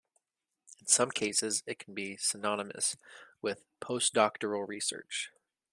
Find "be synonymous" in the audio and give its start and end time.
1.93-2.97